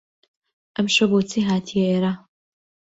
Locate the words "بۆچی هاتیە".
1.11-1.83